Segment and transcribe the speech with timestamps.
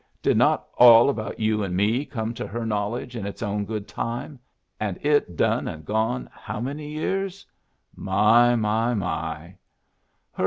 [0.23, 3.87] Did not all about you and me come to her knowledge in its own good
[3.87, 4.39] time,
[4.79, 7.45] and it done and gone how many years?
[7.95, 9.57] My, my, my!"